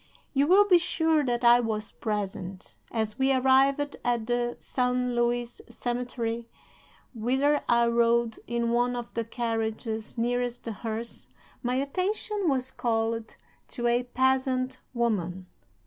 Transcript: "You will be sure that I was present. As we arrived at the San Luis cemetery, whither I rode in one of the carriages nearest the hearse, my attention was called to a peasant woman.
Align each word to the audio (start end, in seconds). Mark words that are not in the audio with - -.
"You 0.33 0.47
will 0.47 0.67
be 0.67 0.79
sure 0.79 1.23
that 1.25 1.43
I 1.43 1.59
was 1.59 1.91
present. 1.91 2.75
As 2.91 3.19
we 3.19 3.31
arrived 3.31 3.97
at 4.03 4.25
the 4.25 4.57
San 4.59 5.13
Luis 5.13 5.61
cemetery, 5.69 6.49
whither 7.13 7.61
I 7.69 7.85
rode 7.85 8.39
in 8.47 8.71
one 8.71 8.95
of 8.95 9.13
the 9.13 9.23
carriages 9.23 10.17
nearest 10.17 10.63
the 10.63 10.71
hearse, 10.71 11.27
my 11.61 11.75
attention 11.75 12.49
was 12.49 12.71
called 12.71 13.35
to 13.67 13.85
a 13.85 14.01
peasant 14.01 14.79
woman. 14.95 15.45